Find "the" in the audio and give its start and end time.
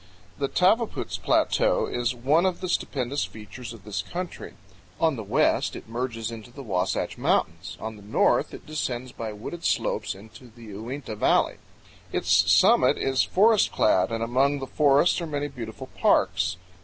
0.39-0.49, 2.59-2.67, 5.15-5.21, 6.49-6.63, 7.97-8.01, 10.47-10.73, 14.57-14.65